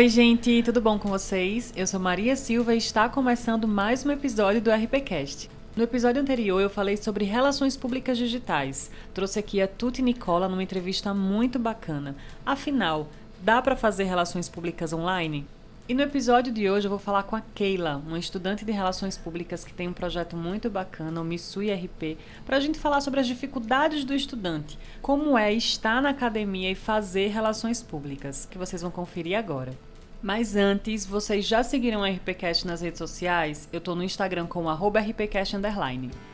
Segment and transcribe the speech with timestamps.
[0.00, 1.74] Oi, gente, tudo bom com vocês?
[1.76, 5.50] Eu sou Maria Silva e está começando mais um episódio do RPCast.
[5.76, 8.90] No episódio anterior eu falei sobre relações públicas digitais.
[9.12, 12.16] Trouxe aqui a Tuti Nicola numa entrevista muito bacana.
[12.46, 13.08] Afinal,
[13.42, 15.46] dá para fazer relações públicas online?
[15.86, 19.18] E no episódio de hoje eu vou falar com a Keila, uma estudante de Relações
[19.18, 23.20] Públicas que tem um projeto muito bacana, o Missui RP, para a gente falar sobre
[23.20, 28.80] as dificuldades do estudante, como é estar na academia e fazer relações públicas, que vocês
[28.80, 29.89] vão conferir agora.
[30.22, 33.68] Mas antes, vocês já seguiram o RPCast nas redes sociais?
[33.72, 36.29] Eu estou no Instagram com o RPCast_.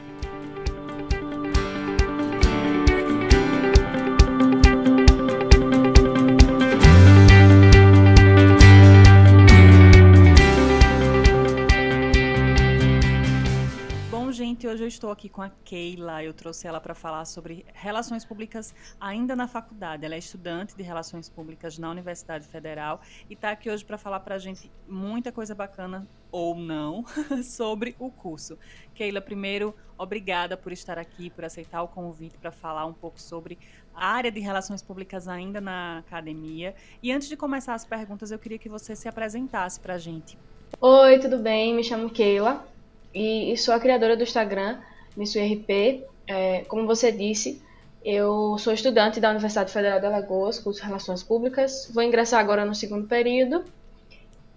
[14.69, 16.23] Hoje eu estou aqui com a Keila.
[16.23, 20.05] Eu trouxe ela para falar sobre relações públicas ainda na faculdade.
[20.05, 23.01] Ela é estudante de relações públicas na Universidade Federal
[23.31, 27.05] e está aqui hoje para falar para a gente muita coisa bacana ou não
[27.45, 28.59] sobre o curso.
[28.95, 33.59] Keila, primeiro, obrigada por estar aqui, por aceitar o convite para falar um pouco sobre
[33.95, 36.75] a área de relações públicas ainda na academia.
[37.03, 40.37] E antes de começar as perguntas, eu queria que você se apresentasse para a gente.
[40.81, 41.75] Oi, tudo bem?
[41.75, 42.76] Me chamo Keila
[43.17, 44.79] e, e sou a criadora do Instagram,
[45.17, 46.05] MissuRP.
[46.29, 47.63] É, como você disse,
[48.05, 51.91] eu sou estudante da Universidade Federal de Alagoas, curso de Relações Públicas.
[51.95, 53.65] Vou ingressar agora no segundo período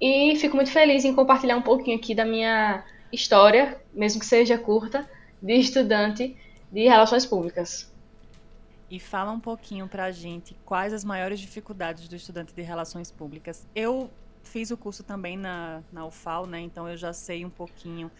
[0.01, 4.57] e fico muito feliz em compartilhar um pouquinho aqui da minha história, mesmo que seja
[4.57, 5.09] curta,
[5.41, 6.35] de estudante
[6.69, 7.89] de Relações Públicas.
[8.91, 13.09] E fala um pouquinho para a gente quais as maiores dificuldades do estudante de Relações
[13.09, 13.65] Públicas.
[13.73, 14.09] Eu
[14.43, 16.59] fiz o curso também na, na UFAL, né?
[16.59, 18.11] Então eu já sei um pouquinho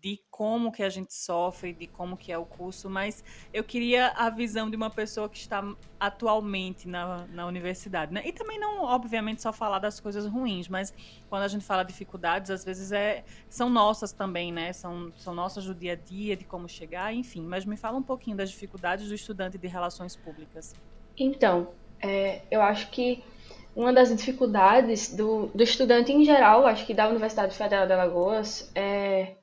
[0.00, 4.08] de como que a gente sofre, de como que é o curso, mas eu queria
[4.08, 5.62] a visão de uma pessoa que está
[5.98, 8.22] atualmente na, na universidade, né?
[8.24, 10.94] E também não, obviamente, só falar das coisas ruins, mas
[11.28, 14.72] quando a gente fala dificuldades, às vezes é, são nossas também, né?
[14.72, 17.42] São, são nossas do dia a dia, de como chegar, enfim.
[17.42, 20.74] Mas me fala um pouquinho das dificuldades do estudante de relações públicas.
[21.16, 21.68] Então,
[22.00, 23.24] é, eu acho que
[23.74, 28.70] uma das dificuldades do, do estudante em geral, acho que da Universidade Federal de Alagoas,
[28.74, 29.37] é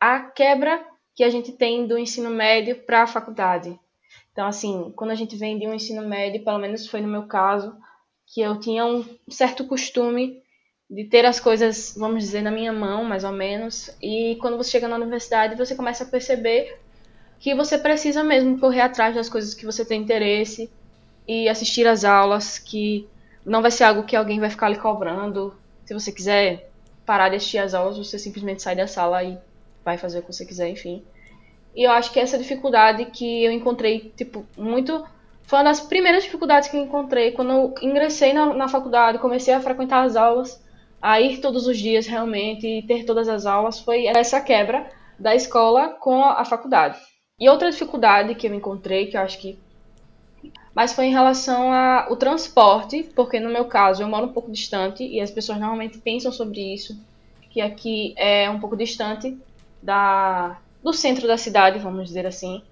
[0.00, 0.84] a quebra
[1.14, 3.78] que a gente tem do ensino médio para a faculdade.
[4.32, 7.22] Então, assim, quando a gente vem de um ensino médio, pelo menos foi no meu
[7.22, 7.74] caso,
[8.26, 10.42] que eu tinha um certo costume
[10.90, 14.72] de ter as coisas, vamos dizer, na minha mão, mais ou menos, e quando você
[14.72, 16.78] chega na universidade, você começa a perceber
[17.40, 20.70] que você precisa mesmo correr atrás das coisas que você tem interesse
[21.26, 23.08] e assistir às aulas, que
[23.44, 25.54] não vai ser algo que alguém vai ficar lhe cobrando.
[25.84, 26.70] Se você quiser
[27.04, 29.38] parar de assistir às aulas, você simplesmente sai da sala e
[29.86, 31.04] vai fazer o que você quiser, enfim.
[31.74, 35.06] E eu acho que essa dificuldade que eu encontrei, tipo, muito.
[35.44, 39.54] Foi uma das primeiras dificuldades que eu encontrei quando eu ingressei na, na faculdade, comecei
[39.54, 40.60] a frequentar as aulas,
[41.00, 45.36] a ir todos os dias realmente e ter todas as aulas, foi essa quebra da
[45.36, 46.98] escola com a, a faculdade.
[47.38, 49.56] E outra dificuldade que eu encontrei, que eu acho que.
[50.74, 55.06] Mas foi em relação ao transporte, porque no meu caso eu moro um pouco distante
[55.06, 56.98] e as pessoas normalmente pensam sobre isso,
[57.50, 59.38] que aqui é um pouco distante
[59.86, 62.62] da, do centro da cidade, vamos dizer assim.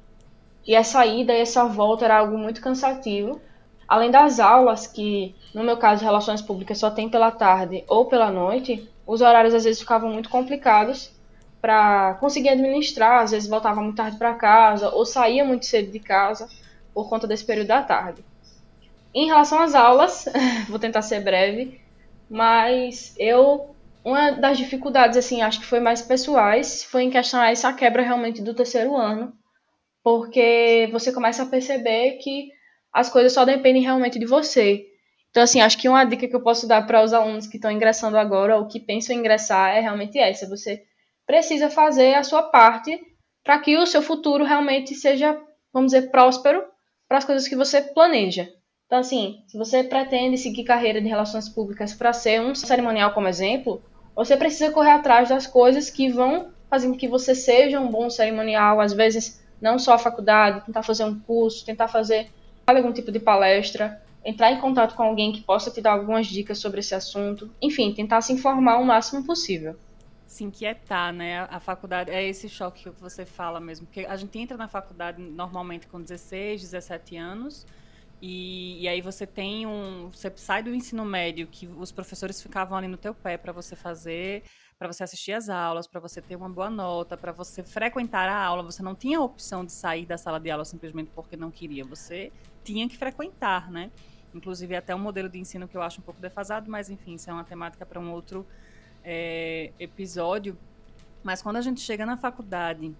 [0.66, 3.40] E essa ida e essa volta era algo muito cansativo.
[3.86, 8.30] Além das aulas, que no meu caso, relações públicas só tem pela tarde ou pela
[8.30, 11.12] noite, os horários às vezes ficavam muito complicados
[11.60, 13.22] para conseguir administrar.
[13.22, 16.48] Às vezes voltava muito tarde para casa ou saía muito cedo de casa
[16.92, 18.24] por conta desse período da tarde.
[19.14, 20.24] Em relação às aulas,
[20.68, 21.80] vou tentar ser breve,
[22.28, 23.73] mas eu
[24.04, 28.02] uma das dificuldades, assim, acho que foi mais pessoais, foi em questão a essa quebra
[28.02, 29.32] realmente do terceiro ano,
[30.02, 32.50] porque você começa a perceber que
[32.92, 34.84] as coisas só dependem realmente de você.
[35.30, 37.70] Então, assim, acho que uma dica que eu posso dar para os alunos que estão
[37.70, 40.84] ingressando agora ou que pensam em ingressar é realmente essa: você
[41.26, 43.00] precisa fazer a sua parte
[43.42, 45.40] para que o seu futuro realmente seja,
[45.72, 46.62] vamos dizer, próspero
[47.08, 48.48] para as coisas que você planeja.
[48.86, 53.26] Então, assim, se você pretende seguir carreira de relações públicas para ser um cerimonial como
[53.26, 53.82] exemplo,
[54.14, 58.08] você precisa correr atrás das coisas que vão fazer com que você seja um bom
[58.10, 62.30] cerimonial, às vezes não só a faculdade, tentar fazer um curso, tentar fazer
[62.66, 66.58] algum tipo de palestra, entrar em contato com alguém que possa te dar algumas dicas
[66.58, 69.76] sobre esse assunto, enfim, tentar se informar o máximo possível.
[70.26, 71.46] Se inquietar, né?
[71.50, 75.22] A faculdade é esse choque que você fala mesmo, porque a gente entra na faculdade
[75.22, 77.66] normalmente com 16, 17 anos,
[78.20, 80.10] e, e, aí você tem um.
[80.10, 83.76] Você sai do ensino médio, que os professores ficavam ali no teu pé para você
[83.76, 84.42] fazer,
[84.78, 88.36] para você assistir às aulas, para você ter uma boa nota, para você frequentar a
[88.36, 88.62] aula.
[88.62, 91.84] Você não tinha a opção de sair da sala de aula simplesmente porque não queria.
[91.84, 92.32] Você
[92.62, 93.90] tinha que frequentar, né?
[94.34, 97.30] inclusive até um modelo de ensino que eu acho um pouco defasado, mas enfim, isso
[97.30, 98.46] é uma temática para um outro
[99.02, 100.58] é, episódio.
[101.22, 102.94] Mas quando a gente chega na faculdade,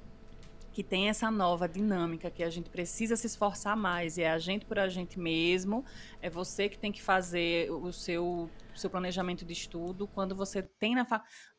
[0.75, 4.39] que tem essa nova dinâmica, que a gente precisa se esforçar mais, e é a
[4.39, 5.85] gente por a gente mesmo,
[6.21, 10.09] é você que tem que fazer o seu, seu planejamento de estudo.
[10.09, 11.07] Quando você tem na,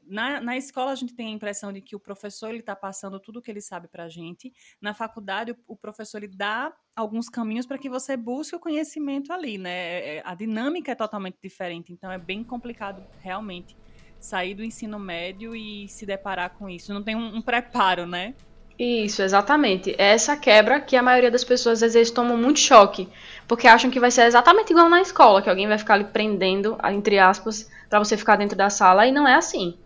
[0.06, 3.18] na, na escola, a gente tem a impressão de que o professor ele está passando
[3.18, 4.52] tudo o que ele sabe para a gente.
[4.82, 9.32] Na faculdade, o, o, professor ele dá alguns caminhos para que você busque o conhecimento
[9.32, 9.72] ali, né?
[9.72, 13.78] É, é, a dinâmica é totalmente diferente, então é bem complicado realmente
[14.20, 16.94] sair do ensino médio e se deparar com isso.
[16.94, 18.36] Não tem um, um preparo, né?
[18.78, 19.96] Isso, exatamente.
[19.98, 23.08] É essa quebra que a maioria das pessoas às vezes tomam muito choque,
[23.48, 26.78] porque acham que vai ser exatamente igual na escola, que alguém vai ficar ali prendendo,
[26.84, 29.78] entre aspas, para você ficar dentro da sala, e não é assim.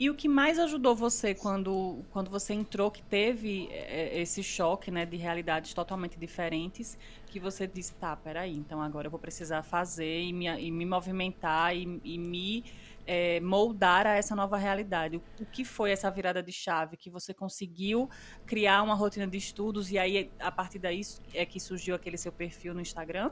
[0.00, 4.44] E o que mais ajudou você quando, quando você entrou, que teve é, é, esse
[4.44, 6.96] choque né, de realidades totalmente diferentes,
[7.26, 10.86] que você disse, tá, peraí, então agora eu vou precisar fazer e me, e me
[10.86, 12.64] movimentar e, e me
[13.08, 15.16] é, moldar a essa nova realidade?
[15.16, 18.10] O, que foi essa virada de chave que você conseguiu
[18.46, 21.00] criar uma rotina de estudos e aí a partir daí
[21.32, 23.30] é que surgiu aquele seu perfil no Instagram?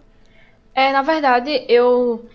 [0.75, 2.27] É, na verdade, eu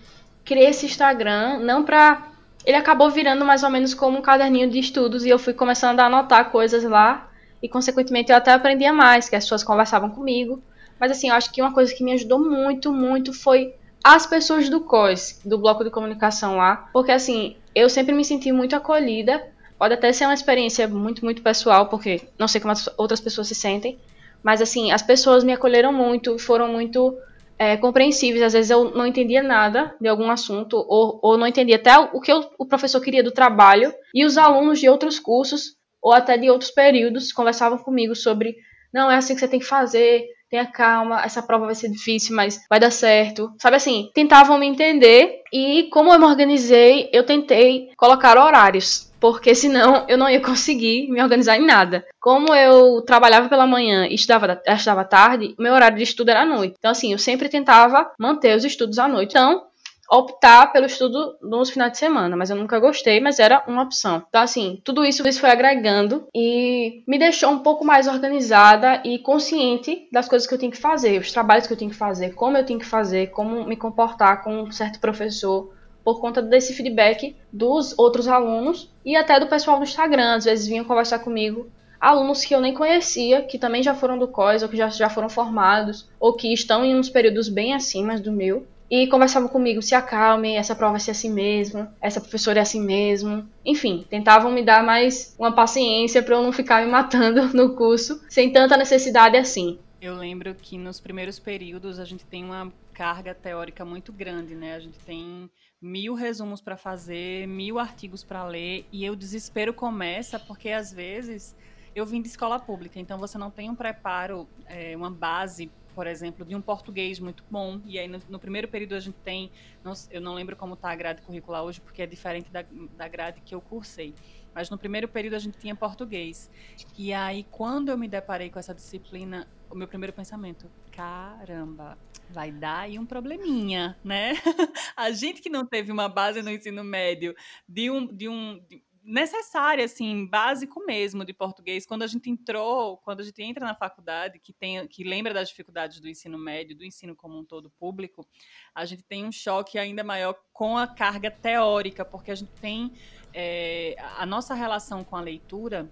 [0.44, 2.30] criei esse Instagram não para
[2.64, 5.98] ele acabou virando mais ou menos como um caderninho de estudos e eu fui começando
[5.98, 7.28] a anotar coisas lá
[7.60, 10.62] e consequentemente eu até aprendia mais, que as pessoas conversavam comigo.
[10.98, 14.68] Mas assim, eu acho que uma coisa que me ajudou muito, muito foi as pessoas
[14.68, 19.42] do COS, do bloco de comunicação lá, porque assim, eu sempre me senti muito acolhida.
[19.78, 23.48] Pode até ser uma experiência muito, muito pessoal, porque não sei como as outras pessoas
[23.48, 23.98] se sentem,
[24.42, 27.16] mas assim, as pessoas me acolheram muito, foram muito
[27.58, 28.42] é, compreensíveis.
[28.42, 32.20] Às vezes eu não entendia nada de algum assunto, ou, ou não entendia até o
[32.20, 36.36] que eu, o professor queria do trabalho, e os alunos de outros cursos, ou até
[36.36, 38.56] de outros períodos, conversavam comigo sobre:
[38.92, 42.36] não, é assim que você tem que fazer, tenha calma, essa prova vai ser difícil,
[42.36, 43.50] mas vai dar certo.
[43.58, 49.54] Sabe assim, tentavam me entender e como eu me organizei, eu tentei colocar horários, porque
[49.56, 52.04] senão eu não ia conseguir me organizar em nada.
[52.20, 56.46] Como eu trabalhava pela manhã e estudava, estudava tarde, meu horário de estudo era à
[56.46, 56.74] noite.
[56.78, 59.30] Então assim, eu sempre tentava manter os estudos à noite.
[59.30, 59.62] Então,
[60.12, 64.22] optar pelo estudo nos finais de semana, mas eu nunca gostei, mas era uma opção.
[64.28, 69.18] Então, assim, tudo isso, isso foi agregando e me deixou um pouco mais organizada e
[69.18, 72.34] consciente das coisas que eu tenho que fazer, os trabalhos que eu tenho que fazer,
[72.34, 75.72] como eu tenho que fazer, como me comportar com um certo professor,
[76.04, 80.34] por conta desse feedback dos outros alunos e até do pessoal do Instagram.
[80.34, 84.28] Às vezes vinham conversar comigo alunos que eu nem conhecia, que também já foram do
[84.28, 88.18] COIS ou que já, já foram formados, ou que estão em uns períodos bem acima
[88.18, 92.58] do meu e conversavam comigo, se acalme, essa prova vai ser assim mesmo, essa professora
[92.58, 93.48] é assim mesmo.
[93.64, 98.22] Enfim, tentavam me dar mais uma paciência para eu não ficar me matando no curso,
[98.28, 99.78] sem tanta necessidade assim.
[99.98, 104.74] Eu lembro que nos primeiros períodos a gente tem uma carga teórica muito grande, né?
[104.74, 105.48] A gente tem
[105.80, 111.56] mil resumos para fazer, mil artigos para ler, e o desespero começa porque às vezes
[111.94, 116.06] eu vim de escola pública, então você não tem um preparo, é, uma base por
[116.06, 117.80] exemplo, de um português muito bom.
[117.84, 119.50] E aí, no, no primeiro período, a gente tem.
[119.84, 122.64] Não, eu não lembro como está a grade curricular hoje, porque é diferente da,
[122.96, 124.14] da grade que eu cursei.
[124.54, 126.50] Mas no primeiro período, a gente tinha português.
[126.96, 131.98] E aí, quando eu me deparei com essa disciplina, o meu primeiro pensamento: caramba,
[132.30, 134.32] vai dar aí um probleminha, né?
[134.96, 137.34] a gente que não teve uma base no ensino médio
[137.68, 138.06] de um.
[138.06, 141.84] De um de, necessária, assim, básico mesmo de português.
[141.84, 145.48] Quando a gente entrou, quando a gente entra na faculdade, que, tem, que lembra das
[145.48, 148.26] dificuldades do ensino médio, do ensino como um todo público,
[148.74, 152.92] a gente tem um choque ainda maior com a carga teórica, porque a gente tem
[153.34, 155.90] é, a nossa relação com a leitura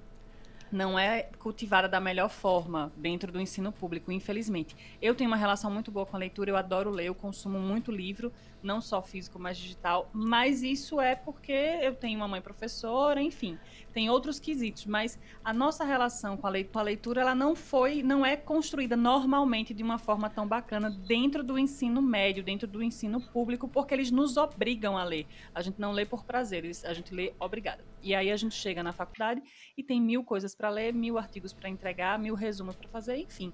[0.70, 4.76] não é cultivada da melhor forma dentro do ensino público, infelizmente.
[5.02, 7.90] Eu tenho uma relação muito boa com a leitura, eu adoro ler, eu consumo muito
[7.90, 13.22] livro, não só físico, mas digital, mas isso é porque eu tenho uma mãe professora,
[13.22, 13.58] enfim,
[13.92, 18.36] tem outros quesitos, mas a nossa relação com a leitura, ela não foi, não é
[18.36, 23.68] construída normalmente de uma forma tão bacana dentro do ensino médio, dentro do ensino público,
[23.68, 25.26] porque eles nos obrigam a ler.
[25.54, 27.84] A gente não lê por prazer, a gente lê obrigada.
[28.02, 29.42] E aí a gente chega na faculdade
[29.76, 33.52] e tem mil coisas para ler, mil artigos para entregar, mil resumos para fazer, enfim.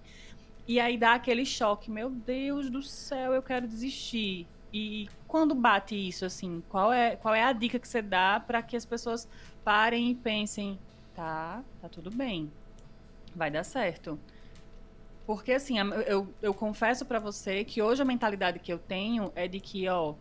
[0.69, 4.49] E aí dá aquele choque, meu Deus do céu, eu quero desistir.
[4.79, 8.61] E quando bate isso, assim, qual é, qual é a dica que você dá para
[8.61, 9.27] que as pessoas
[9.65, 10.79] parem e pensem,
[11.15, 12.53] tá, tá tudo bem,
[13.35, 14.21] vai dar certo.
[15.27, 19.49] Porque assim, eu, eu confesso para você que hoje a mentalidade que eu tenho é
[19.49, 20.15] de que, ó,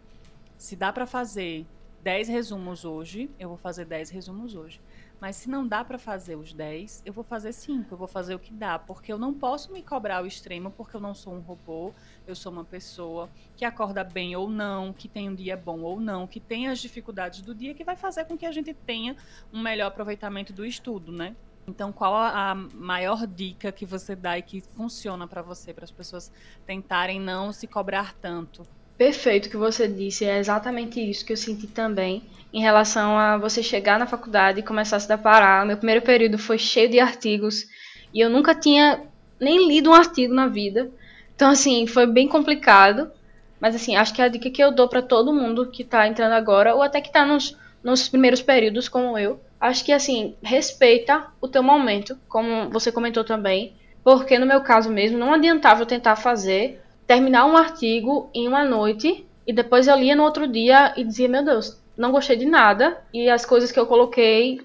[0.58, 1.66] se dá para fazer
[2.02, 4.80] 10 resumos hoje, eu vou fazer 10 resumos hoje.
[5.20, 8.36] Mas se não dá para fazer os 10, eu vou fazer 5, eu vou fazer
[8.36, 11.34] o que dá, porque eu não posso me cobrar ao extremo, porque eu não sou
[11.34, 11.94] um robô,
[12.28, 16.00] eu sou uma pessoa que acorda bem ou não, que tem um dia bom ou
[16.00, 19.16] não, que tem as dificuldades do dia, que vai fazer com que a gente tenha
[19.54, 21.36] um melhor aproveitamento do estudo, né?
[21.68, 25.92] Então, qual a maior dica que você dá e que funciona para você, para as
[25.92, 26.32] pessoas
[26.66, 28.64] tentarem não se cobrar tanto?
[28.98, 33.38] Perfeito o que você disse, é exatamente isso que eu senti também em relação a
[33.38, 35.66] você chegar na faculdade e começar a se deparar.
[35.66, 37.66] Meu primeiro período foi cheio de artigos
[38.14, 39.04] e eu nunca tinha
[39.40, 40.90] nem lido um artigo na vida.
[41.36, 43.12] Então, assim, foi bem complicado.
[43.60, 46.34] Mas, assim, acho que a dica que eu dou para todo mundo que está entrando
[46.34, 51.28] agora, ou até que está nos, nos primeiros períodos, como eu, acho que, assim, respeita
[51.40, 53.74] o teu momento, como você comentou também.
[54.04, 58.64] Porque, no meu caso mesmo, não adiantava eu tentar fazer terminar um artigo em uma
[58.66, 62.46] noite e depois eu lia no outro dia e dizia, meu Deus, não gostei de
[62.46, 64.60] nada e as coisas que eu coloquei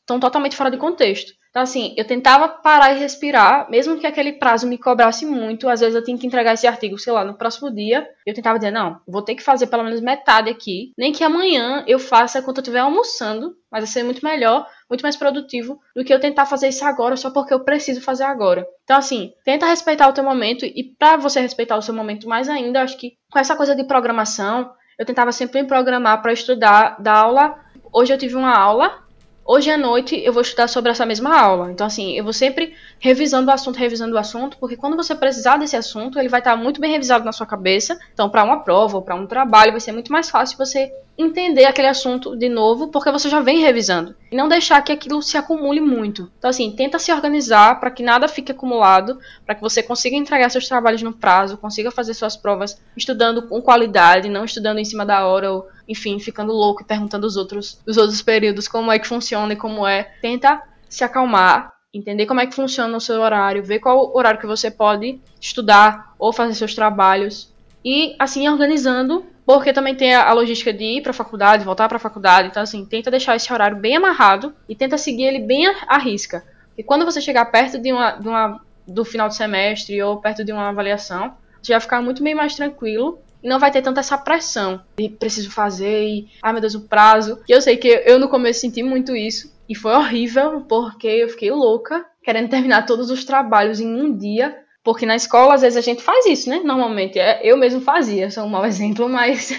[0.00, 1.32] estão totalmente fora de contexto.
[1.56, 5.70] Então, assim, eu tentava parar e respirar, mesmo que aquele prazo me cobrasse muito.
[5.70, 8.06] Às vezes eu tinha que entregar esse artigo, sei lá, no próximo dia.
[8.26, 10.92] Eu tentava dizer, não, vou ter que fazer pelo menos metade aqui.
[10.98, 15.00] Nem que amanhã eu faça quando eu estiver almoçando, mas vai ser muito melhor, muito
[15.00, 18.66] mais produtivo do que eu tentar fazer isso agora só porque eu preciso fazer agora.
[18.84, 22.50] Então, assim, tenta respeitar o teu momento e para você respeitar o seu momento mais
[22.50, 27.00] ainda, acho que com essa coisa de programação, eu tentava sempre me programar para estudar,
[27.00, 27.58] dar aula.
[27.94, 29.05] Hoje eu tive uma aula
[29.48, 31.70] Hoje à noite eu vou estudar sobre essa mesma aula.
[31.70, 35.56] Então, assim, eu vou sempre revisando o assunto, revisando o assunto, porque quando você precisar
[35.56, 37.96] desse assunto, ele vai estar muito bem revisado na sua cabeça.
[38.12, 41.64] Então, para uma prova ou para um trabalho, vai ser muito mais fácil você entender
[41.64, 44.16] aquele assunto de novo, porque você já vem revisando.
[44.32, 46.28] E não deixar que aquilo se acumule muito.
[46.38, 50.50] Então, assim, tenta se organizar para que nada fique acumulado, para que você consiga entregar
[50.50, 55.06] seus trabalhos no prazo, consiga fazer suas provas estudando com qualidade, não estudando em cima
[55.06, 58.98] da hora ou, enfim, ficando louco e perguntando os outros, os outros períodos como é
[58.98, 60.04] que funciona e como é.
[60.20, 64.46] Tenta se acalmar, entender como é que funciona o seu horário, ver qual horário que
[64.46, 67.52] você pode estudar ou fazer seus trabalhos
[67.84, 71.98] e assim organizando porque também tem a, logística de ir para a faculdade, voltar para
[71.98, 72.48] a faculdade.
[72.48, 76.44] Então, assim, tenta deixar esse horário bem amarrado e tenta seguir ele bem à risca.
[76.76, 80.44] E quando você chegar perto de uma, de uma, do final de semestre ou perto
[80.44, 84.82] de uma avaliação, vai ficar muito bem mais tranquilo não vai ter tanta essa pressão
[84.98, 87.40] de preciso fazer e, ai meu Deus, o prazo.
[87.48, 91.28] E eu sei que eu no começo senti muito isso e foi horrível porque eu
[91.28, 95.76] fiquei louca querendo terminar todos os trabalhos em um dia porque na escola, às vezes,
[95.76, 96.60] a gente faz isso, né?
[96.62, 97.18] Normalmente.
[97.18, 99.50] É, eu mesmo fazia, sou um mau exemplo, mas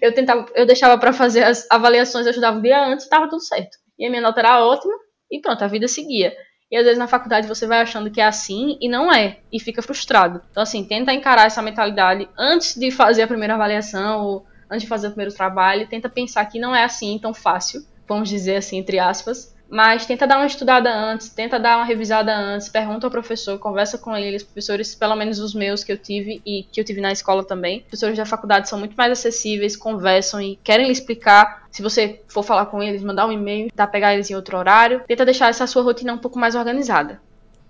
[0.00, 3.40] eu tentava, eu deixava para fazer as avaliações, eu estudava um dia antes estava tudo
[3.44, 3.78] certo.
[3.96, 4.92] E a minha nota era ótima
[5.30, 6.34] e pronto, a vida seguia.
[6.72, 9.60] E às vezes na faculdade você vai achando que é assim e não é, e
[9.60, 10.40] fica frustrado.
[10.50, 14.88] Então, assim, tenta encarar essa mentalidade antes de fazer a primeira avaliação ou antes de
[14.88, 15.86] fazer o primeiro trabalho.
[15.86, 19.54] Tenta pensar que não é assim tão fácil, vamos dizer assim, entre aspas.
[19.72, 23.96] Mas tenta dar uma estudada antes, tenta dar uma revisada antes, pergunta ao professor, conversa
[23.96, 27.10] com eles, professores, pelo menos os meus que eu tive e que eu tive na
[27.10, 27.80] escola também.
[27.80, 31.66] Professores da faculdade são muito mais acessíveis, conversam e querem lhe explicar.
[31.70, 35.04] Se você for falar com eles, mandar um e-mail, tentar pegar eles em outro horário,
[35.08, 37.18] tenta deixar essa sua rotina um pouco mais organizada.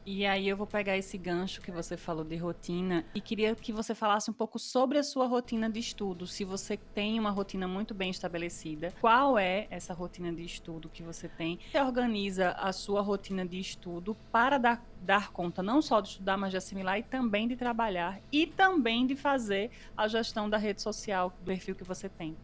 [0.05, 3.73] E aí eu vou pegar esse gancho que você falou de rotina e queria que
[3.73, 6.27] você falasse um pouco sobre a sua rotina de estudo.
[6.27, 11.05] Se você tem uma rotina muito bem estabelecida, qual é essa rotina de estudo que
[11.05, 11.61] você tem?
[11.71, 16.37] Você organiza a sua rotina de estudo para dar, dar conta não só de estudar,
[16.37, 20.83] mas de assimilar e também de trabalhar e também de fazer a gestão da rede
[20.83, 22.37] social, do perfil que você tem.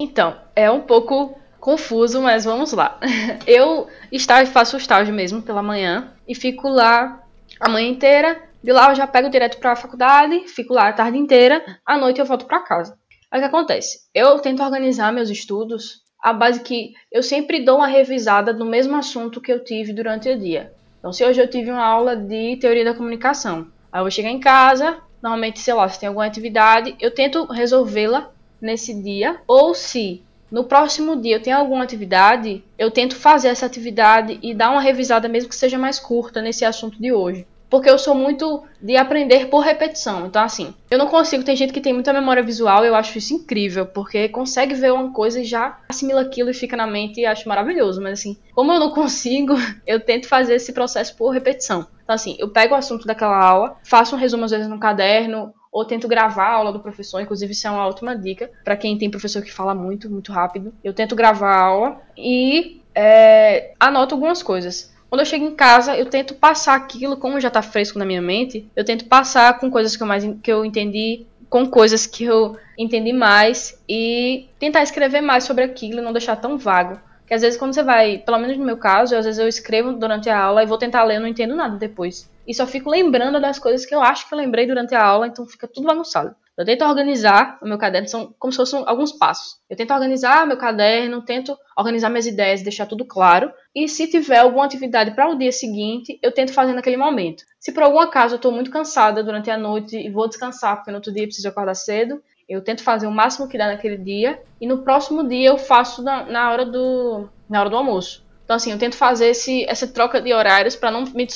[0.00, 3.00] Então, é um pouco confuso, mas vamos lá.
[3.46, 7.22] Eu estágio, faço estágio mesmo pela manhã e fico lá
[7.58, 8.42] a manhã inteira.
[8.62, 11.62] De lá eu já pego direto para a faculdade, fico lá a tarde inteira.
[11.84, 12.98] À noite eu volto para casa.
[13.30, 14.00] Aí o que acontece?
[14.14, 18.96] Eu tento organizar meus estudos a base que eu sempre dou uma revisada no mesmo
[18.96, 20.72] assunto que eu tive durante o dia.
[20.98, 24.30] Então, se hoje eu tive uma aula de teoria da comunicação, aí eu vou chegar
[24.30, 28.30] em casa, normalmente, sei lá, se tem alguma atividade, eu tento resolvê-la
[28.60, 30.22] nesse dia, ou se
[30.54, 34.80] no próximo dia eu tenho alguma atividade, eu tento fazer essa atividade e dar uma
[34.80, 37.44] revisada, mesmo que seja mais curta, nesse assunto de hoje.
[37.68, 40.26] Porque eu sou muito de aprender por repetição.
[40.26, 41.42] Então, assim, eu não consigo.
[41.42, 45.12] Tem gente que tem muita memória visual, eu acho isso incrível, porque consegue ver uma
[45.12, 48.00] coisa e já assimila aquilo e fica na mente e acho maravilhoso.
[48.00, 51.84] Mas, assim, como eu não consigo, eu tento fazer esse processo por repetição.
[52.04, 55.52] Então, assim, eu pego o assunto daquela aula, faço um resumo às vezes no caderno,
[55.74, 58.96] ou tento gravar a aula do professor, inclusive isso é uma ótima dica para quem
[58.96, 60.72] tem professor que fala muito, muito rápido.
[60.84, 64.94] Eu tento gravar a aula e é, anoto algumas coisas.
[65.10, 68.22] Quando eu chego em casa, eu tento passar aquilo, como já está fresco na minha
[68.22, 72.22] mente, eu tento passar com coisas que eu mais que eu entendi, com coisas que
[72.22, 77.00] eu entendi mais e tentar escrever mais sobre aquilo, não deixar tão vago.
[77.26, 79.92] Que às vezes quando você vai, pelo menos no meu caso, às vezes eu escrevo
[79.94, 82.32] durante a aula e vou tentar ler, eu não entendo nada depois.
[82.46, 85.26] E só fico lembrando das coisas que eu acho que eu lembrei durante a aula,
[85.26, 86.34] então fica tudo bagunçado.
[86.56, 89.56] Eu tento organizar o meu caderno, são como se fossem alguns passos.
[89.68, 93.52] Eu tento organizar meu caderno, tento organizar minhas ideias, deixar tudo claro.
[93.74, 97.42] E se tiver alguma atividade para o dia seguinte, eu tento fazer naquele momento.
[97.58, 100.92] Se por algum acaso eu estou muito cansada durante a noite e vou descansar porque
[100.92, 104.40] no outro dia preciso acordar cedo, eu tento fazer o máximo que dá naquele dia
[104.60, 108.24] e no próximo dia eu faço na, na hora do na hora do almoço.
[108.44, 111.26] Então assim, eu tento fazer esse, essa troca de horários para não me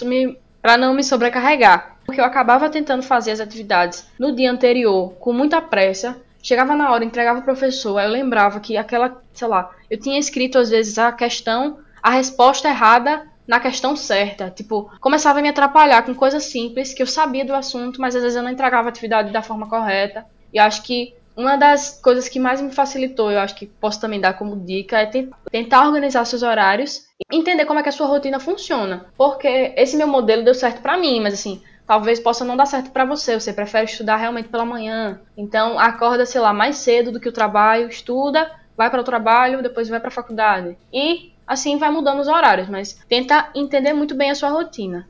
[0.69, 5.33] para não me sobrecarregar, porque eu acabava tentando fazer as atividades no dia anterior com
[5.33, 9.71] muita pressa, chegava na hora, entregava o professor, aí eu lembrava que aquela, sei lá,
[9.89, 14.51] eu tinha escrito às vezes a questão, a resposta errada na questão certa.
[14.51, 18.21] Tipo, começava a me atrapalhar com coisas simples que eu sabia do assunto, mas às
[18.21, 20.27] vezes eu não entregava a atividade da forma correta.
[20.53, 24.21] E acho que uma das coisas que mais me facilitou, eu acho que posso também
[24.21, 25.07] dar como dica, é
[25.51, 29.07] tentar organizar seus horários entender como é que a sua rotina funciona.
[29.17, 32.91] Porque esse meu modelo deu certo para mim, mas assim, talvez possa não dar certo
[32.91, 33.39] para você.
[33.39, 35.21] Você prefere estudar realmente pela manhã.
[35.37, 39.63] Então, acorda, sei lá, mais cedo do que o trabalho, estuda, vai para o trabalho,
[39.63, 40.77] depois vai para a faculdade.
[40.93, 45.09] E assim vai mudando os horários, mas tenta entender muito bem a sua rotina.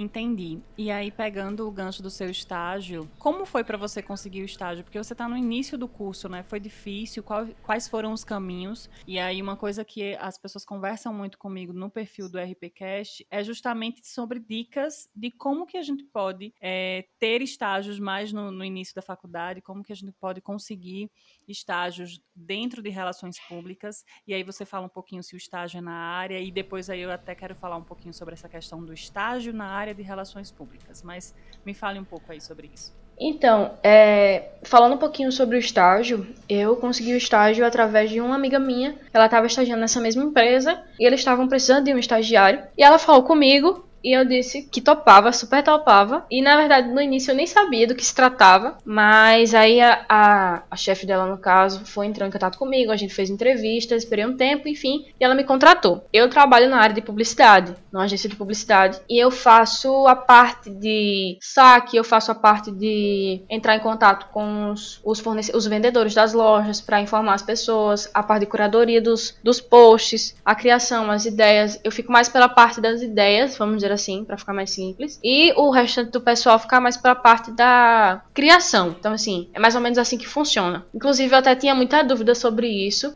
[0.00, 0.62] Entendi.
[0.78, 4.82] E aí, pegando o gancho do seu estágio, como foi para você conseguir o estágio?
[4.82, 6.42] Porque você está no início do curso, né?
[6.42, 7.22] Foi difícil?
[7.22, 8.88] Qual, quais foram os caminhos?
[9.06, 13.44] E aí, uma coisa que as pessoas conversam muito comigo no perfil do RPCast é
[13.44, 18.64] justamente sobre dicas de como que a gente pode é, ter estágios mais no, no
[18.64, 21.10] início da faculdade, como que a gente pode conseguir
[21.46, 24.02] estágios dentro de relações públicas.
[24.26, 27.00] E aí, você fala um pouquinho se o estágio é na área, e depois aí
[27.00, 30.02] eu até quero falar um pouquinho sobre essa questão do estágio na área área de
[30.02, 31.34] relações públicas, mas
[31.66, 32.94] me fale um pouco aí sobre isso.
[33.22, 38.34] Então, é, falando um pouquinho sobre o estágio, eu consegui o estágio através de uma
[38.34, 38.96] amiga minha.
[39.12, 42.62] Ela estava estagiando nessa mesma empresa e eles estavam precisando de um estagiário.
[42.78, 46.24] E ela falou comigo e eu disse que topava, super topava.
[46.30, 48.76] E na verdade, no início eu nem sabia do que se tratava.
[48.84, 52.92] Mas aí a, a, a chefe dela, no caso, foi entrar em contato comigo.
[52.92, 55.06] A gente fez entrevistas, esperei um tempo, enfim.
[55.18, 56.04] E ela me contratou.
[56.12, 59.00] Eu trabalho na área de publicidade, numa agência de publicidade.
[59.08, 64.26] E eu faço a parte de saque, eu faço a parte de entrar em contato
[64.32, 65.22] com os, os,
[65.54, 68.10] os vendedores das lojas para informar as pessoas.
[68.14, 71.78] A parte de curadoria dos, dos posts, a criação, as ideias.
[71.84, 75.18] Eu fico mais pela parte das ideias, vamos dizer assim, para ficar mais simples.
[75.22, 78.94] E o restante do pessoal ficar mais para a parte da criação.
[78.98, 80.84] Então, assim, é mais ou menos assim que funciona.
[80.94, 83.12] Inclusive, eu até tinha muita dúvida sobre isso.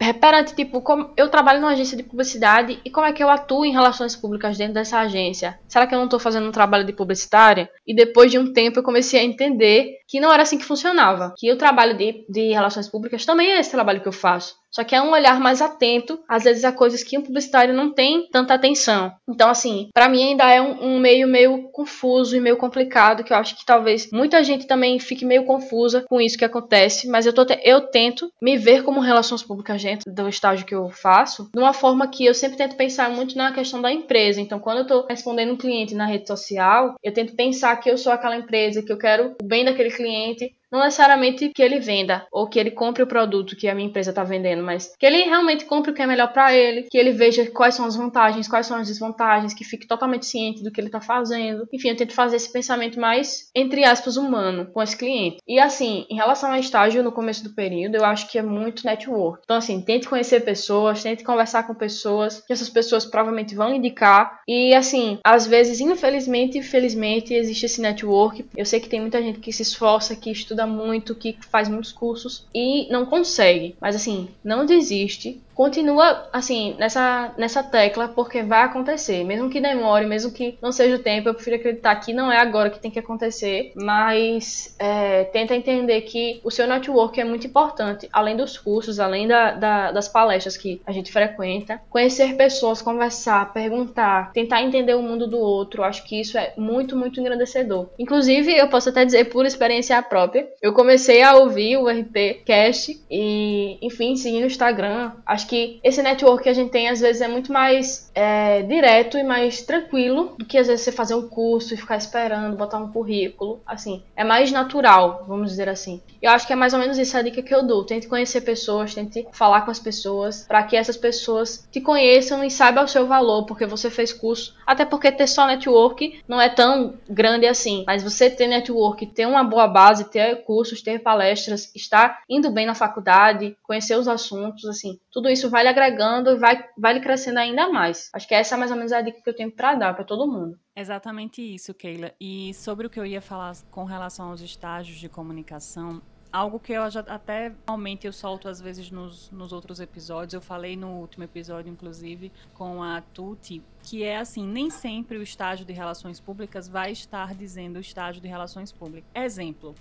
[0.00, 3.28] É, perante, tipo, como eu trabalho numa agência de publicidade e como é que eu
[3.28, 5.58] atuo em relações públicas dentro dessa agência?
[5.68, 7.68] Será que eu não estou fazendo um trabalho de publicitária?
[7.86, 11.34] E depois de um tempo eu comecei a entender que não era assim que funcionava.
[11.36, 14.58] Que o trabalho de, de relações públicas também é esse trabalho que eu faço.
[14.70, 17.92] Só que é um olhar mais atento, às vezes, a coisas que um publicitário não
[17.92, 19.12] tem tanta atenção.
[19.28, 23.32] Então, assim, para mim ainda é um, um, meio meio confuso e meio complicado, que
[23.32, 27.26] eu acho que talvez muita gente também fique meio confusa com isso que acontece, mas
[27.26, 31.50] eu, tô, eu tento me ver como relações públicas dentro do estágio que eu faço,
[31.52, 34.40] de uma forma que eu sempre tento pensar muito na questão da empresa.
[34.40, 37.98] Então, quando eu tô respondendo um cliente na rede social, eu tento pensar que eu
[37.98, 42.26] sou aquela empresa, que eu quero o bem daquele cliente não necessariamente que ele venda
[42.32, 45.22] ou que ele compre o produto que a minha empresa está vendendo, mas que ele
[45.22, 48.48] realmente compre o que é melhor para ele, que ele veja quais são as vantagens,
[48.48, 51.66] quais são as desvantagens, que fique totalmente ciente do que ele está fazendo.
[51.72, 55.38] Enfim, eu tento fazer esse pensamento mais, entre aspas, humano com esse cliente.
[55.46, 58.84] E assim, em relação ao estágio no começo do período, eu acho que é muito
[58.86, 59.40] network.
[59.44, 64.40] Então, assim, tente conhecer pessoas, tente conversar com pessoas, que essas pessoas provavelmente vão indicar.
[64.46, 68.44] E assim, às vezes, infelizmente, infelizmente, existe esse network.
[68.56, 71.68] Eu sei que tem muita gente que se esforça, que estuda estuda muito, que faz
[71.68, 73.74] muitos cursos e não consegue.
[73.80, 80.06] Mas assim, não desiste continua assim nessa nessa tecla porque vai acontecer, mesmo que demore,
[80.06, 82.90] mesmo que não seja o tempo, eu prefiro acreditar que não é agora que tem
[82.90, 88.56] que acontecer, mas é, tenta entender que o seu network é muito importante, além dos
[88.56, 94.62] cursos, além da, da, das palestras que a gente frequenta, conhecer pessoas, conversar, perguntar, tentar
[94.62, 97.88] entender o mundo do outro, acho que isso é muito muito engrandecedor.
[97.98, 103.00] Inclusive, eu posso até dizer por experiência própria, eu comecei a ouvir o RP Cast
[103.10, 107.20] e, enfim, seguir no Instagram, acho que esse network que a gente tem às vezes
[107.20, 111.28] é muito mais é, direto e mais tranquilo do que às vezes você fazer um
[111.28, 113.60] curso e ficar esperando, botar um currículo.
[113.66, 116.00] Assim, é mais natural, vamos dizer assim.
[116.22, 117.82] Eu acho que é mais ou menos isso a dica que eu dou.
[117.82, 122.50] Tente conhecer pessoas, tente falar com as pessoas, para que essas pessoas te conheçam e
[122.50, 124.54] saibam o seu valor, porque você fez curso.
[124.64, 127.82] Até porque ter só network não é tão grande assim.
[127.88, 132.66] Mas você ter network, ter uma boa base, ter cursos, ter palestras, estar indo bem
[132.66, 137.00] na faculdade, conhecer os assuntos, assim, tudo isso vai lhe agregando e vai, vai lhe
[137.00, 138.10] crescendo ainda mais.
[138.14, 140.04] Acho que essa é mais ou menos a dica que eu tenho para dar para
[140.04, 140.58] todo mundo.
[140.74, 142.12] Exatamente isso, Keila.
[142.20, 146.00] E sobre o que eu ia falar com relação aos estágios de comunicação,
[146.32, 150.34] algo que eu já até realmente eu solto às vezes nos, nos outros episódios.
[150.34, 155.22] Eu falei no último episódio, inclusive, com a Tuti, que é assim, nem sempre o
[155.22, 159.10] estágio de relações públicas vai estar dizendo o estágio de relações públicas.
[159.14, 159.74] Exemplo,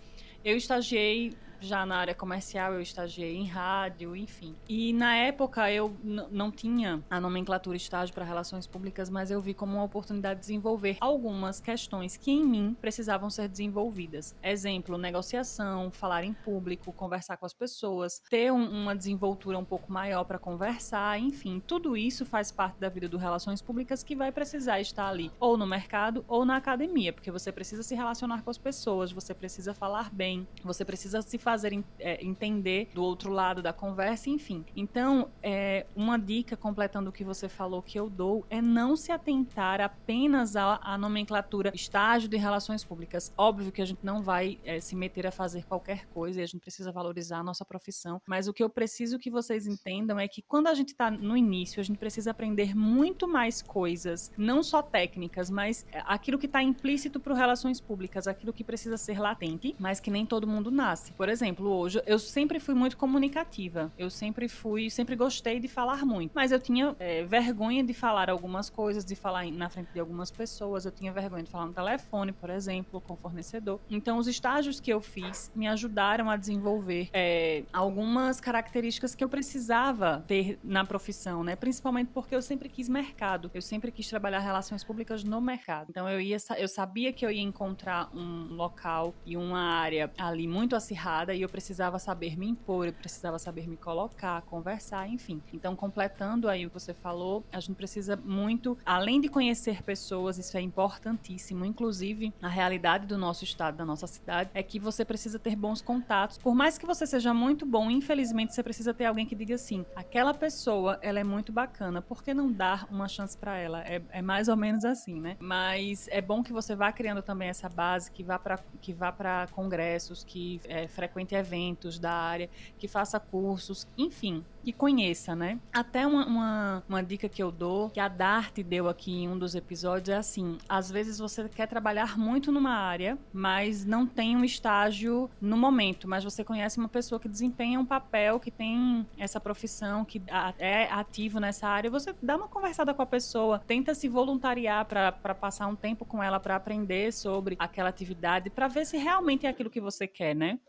[0.44, 4.56] eu estagiei já na área comercial, eu estagiei em rádio, enfim.
[4.68, 9.54] E na época eu não tinha a nomenclatura estágio para relações públicas, mas eu vi
[9.54, 14.36] como uma oportunidade de desenvolver algumas questões que em mim precisavam ser desenvolvidas.
[14.44, 19.92] Exemplo, negociação, falar em público, conversar com as pessoas, ter um, uma desenvoltura um pouco
[19.92, 24.32] maior para conversar, enfim, tudo isso faz parte da vida do relações públicas que vai
[24.32, 28.50] precisar estar ali, ou no mercado ou na academia, porque você precisa se relacionar com
[28.50, 33.60] as pessoas, você precisa falar bem, você precisa se fazer é, entender do outro lado
[33.60, 34.64] da conversa, enfim.
[34.76, 39.12] Então, é, uma dica completando o que você falou que eu dou é não se
[39.12, 43.34] atentar apenas à, à nomenclatura estágio de relações públicas.
[43.36, 46.46] Óbvio que a gente não vai é, se meter a fazer qualquer coisa e a
[46.46, 50.28] gente precisa valorizar a nossa profissão, mas o que eu preciso que vocês entendam é
[50.28, 54.62] que quando a gente está no início, a gente precisa aprender muito mais coisas, não
[54.62, 59.76] só técnicas, mas aquilo que está implícito para relações públicas, aquilo que precisa ser latente,
[59.80, 61.12] mas que nem todo mundo nasce.
[61.14, 63.92] Por exemplo, exemplo, hoje eu sempre fui muito comunicativa.
[63.98, 66.32] Eu sempre fui, sempre gostei de falar muito.
[66.36, 70.30] Mas eu tinha é, vergonha de falar algumas coisas, de falar na frente de algumas
[70.32, 70.86] pessoas.
[70.86, 73.80] Eu tinha vergonha de falar no telefone, por exemplo, com o fornecedor.
[73.90, 79.30] Então, os estágios que eu fiz me ajudaram a desenvolver é, algumas características que eu
[79.30, 81.56] precisava ter na profissão, né?
[81.56, 83.50] Principalmente porque eu sempre quis mercado.
[83.54, 85.88] Eu sempre quis trabalhar relações públicas no mercado.
[85.90, 90.48] Então, eu ia, eu sabia que eu ia encontrar um local e uma área ali
[90.48, 95.42] muito acirrada e eu precisava saber me impor, eu precisava saber me colocar, conversar, enfim.
[95.54, 100.38] Então, completando aí o que você falou, a gente precisa muito, além de conhecer pessoas,
[100.38, 105.04] isso é importantíssimo, inclusive a realidade do nosso estado, da nossa cidade, é que você
[105.04, 106.38] precisa ter bons contatos.
[106.38, 109.86] Por mais que você seja muito bom, infelizmente você precisa ter alguém que diga assim:
[109.96, 113.82] aquela pessoa, ela é muito bacana, por que não dar uma chance para ela?
[113.82, 115.38] É, é, mais ou menos assim, né?
[115.40, 119.12] Mas é bom que você vá criando também essa base, que vá para que vá
[119.12, 125.60] para congressos, que é, frequente eventos da área, que faça cursos, enfim, que conheça, né?
[125.74, 129.38] Até uma, uma, uma, dica que eu dou, que a Dart deu aqui em um
[129.38, 134.36] dos episódios, é assim: às vezes você quer trabalhar muito numa área, mas não tem
[134.36, 139.06] um estágio no momento, mas você conhece uma pessoa que desempenha um papel, que tem
[139.18, 140.22] essa profissão, que
[140.58, 145.36] é ativo nessa área, você dá uma conversada com a pessoa, tenta se voluntariar para
[145.36, 149.50] passar um tempo com ela para aprender sobre aquela atividade, para ver se realmente é
[149.50, 150.60] aquilo que você quer, né?